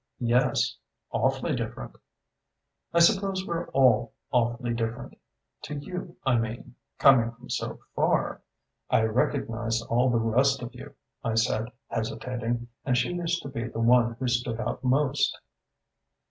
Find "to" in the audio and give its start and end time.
5.65-5.75, 13.43-13.49